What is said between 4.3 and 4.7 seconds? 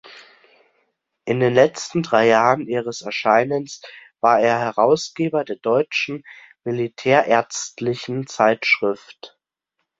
er